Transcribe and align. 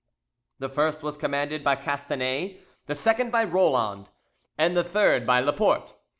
The 0.57 0.67
first 0.67 1.03
was 1.03 1.15
commanded 1.15 1.63
by 1.63 1.75
Castanet, 1.75 2.59
the 2.87 2.95
second 2.95 3.31
by 3.31 3.43
Roland, 3.43 4.09
and 4.57 4.75
the 4.75 4.83
third 4.83 5.27
by 5.27 5.41
Laporte. 5.41 5.93